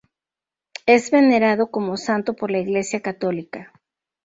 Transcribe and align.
Es 0.87 1.11
venerado 1.11 1.69
como 1.69 1.95
santo 1.95 2.33
por 2.35 2.49
la 2.49 2.57
iglesia 2.57 3.01
católica. 3.03 3.71